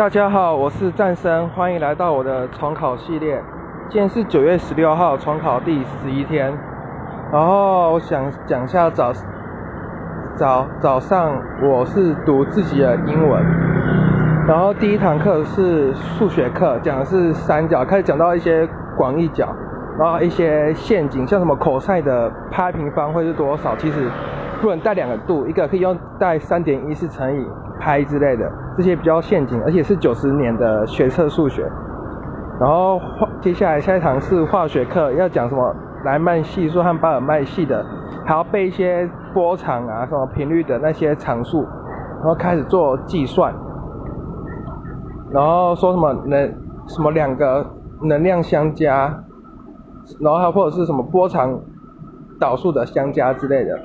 [0.00, 3.38] 大家好，我是战生，欢迎来到我的重考系列。
[3.90, 6.50] 今天是九月十六号，重考第十一天。
[7.30, 9.12] 然后我想讲一下早
[10.34, 13.44] 早早上我是读自己的英文，
[14.48, 19.54] 然后第一堂课是数学课，讲的是三角，开始讲到一些广义角，
[19.98, 24.08] 然后一些陷阱，像什么口塞的派平方会是多少，其实
[24.60, 27.46] 不能带两个度，一个可以用带三点一四乘以。
[27.82, 31.66] 拍之类的这些比较陷阱，而且是九十年的学测数学。
[32.60, 33.00] 然后
[33.40, 37.82] 接下来下一堂是化学课，要讲什么莱曼系数和巴尔曼系的，
[38.26, 41.62] 还要背一些波长啊、什么频率的那些常数，
[42.18, 43.50] 然后开始做计算。
[45.32, 46.54] 然后说什么能
[46.86, 47.64] 什么两个
[48.02, 49.24] 能量相加，
[50.20, 51.58] 然后还或者是什么波长
[52.38, 53.80] 导数的相加之类的。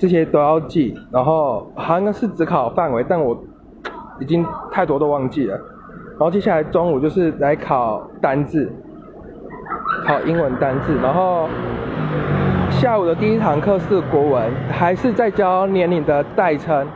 [0.00, 3.38] 这些都要记，然后好像是只考范围，但我
[4.18, 4.42] 已经
[4.72, 5.54] 太多都忘记了。
[5.54, 8.72] 然后接下来中午就是来考单字，
[10.06, 10.96] 考英文单字。
[11.02, 11.46] 然后
[12.70, 16.86] 下午的第一堂课是国文，还是在教年龄的代称，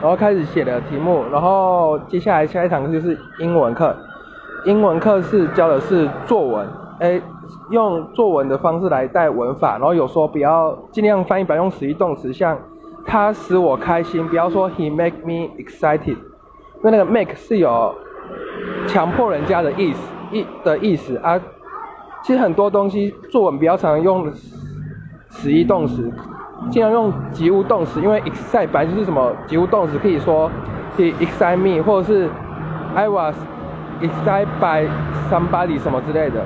[0.00, 1.22] 然后开始写的题目。
[1.30, 3.94] 然后接下来下一堂课就是英文课，
[4.64, 6.66] 英文课是教的是作文。
[7.00, 7.20] 哎，
[7.70, 12.56] 用作文的方式来带文法，然后有说不要尽量翻译，不要用实义动词，像
[13.04, 17.94] 他使我开心，不要说 he make me excited，因为那个 make 是有
[18.86, 21.40] 强迫人家的意思意的意思啊。
[22.22, 24.32] 其实很多东西作文比较常用
[25.28, 26.10] 实义动词，
[26.70, 30.50] 尽量用及物动词，因为 excite 本来就是什么及物动词，可以说
[30.96, 32.30] he excite me，或者是
[32.94, 33.34] I was
[34.00, 34.88] excited by
[35.28, 36.44] somebody 什么之类的。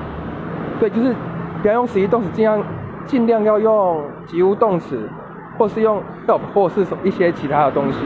[0.79, 1.13] 对，就是
[1.61, 2.63] 不要用实义动词，尽量
[3.05, 5.09] 尽量要用及物动词，
[5.57, 7.99] 或是用 help，或是什一些其他的东西。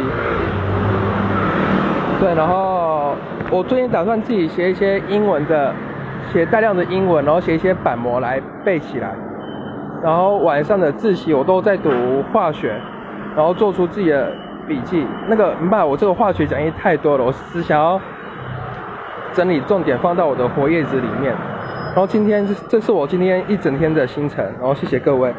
[2.19, 3.13] 对，然后
[3.51, 5.73] 我最近打算自己写一些英文的，
[6.31, 9.13] 写大量的英文，然后写一些板模来背起来。
[10.01, 11.91] 然后晚上的自习我都在读
[12.33, 12.75] 化学，
[13.35, 14.31] 然后做出自己的
[14.67, 15.05] 笔记。
[15.27, 18.01] 那个，明白，我这个化学讲义太多了，我只想要
[19.31, 21.35] 整理重点放到我的活页纸里面。
[21.93, 24.43] 然后今天是，这是我今天一整天的行程。
[24.59, 25.31] 然后谢谢各位。